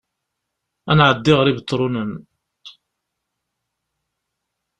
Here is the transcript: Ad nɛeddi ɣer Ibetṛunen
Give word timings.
Ad 0.91 0.95
nɛeddi 0.97 1.33
ɣer 1.33 1.47
Ibetṛunen 1.47 2.11